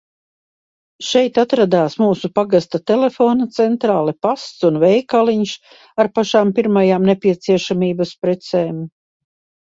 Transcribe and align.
Šeit 1.07 1.35
atradās 1.41 1.95
mūsu 2.03 2.29
pagasta 2.37 2.79
telefona 2.91 3.45
centrāle, 3.57 4.13
pasts 4.27 4.65
un 4.69 4.79
veikaliņš 4.83 5.53
ar 6.05 6.09
pašām 6.15 6.55
pirmajām 6.61 7.05
nepieciešamības 7.11 8.15
precēm. 8.25 8.81